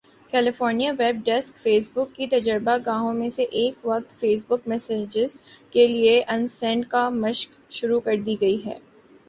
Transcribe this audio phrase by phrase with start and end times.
[0.31, 5.37] California web desk Facebook کی تجربہ گاہوں میں اس وقت فیس بک میسنجر
[5.71, 8.77] کے لیے ان سینڈ آپشن کی مشق شروع کردی گئی ہے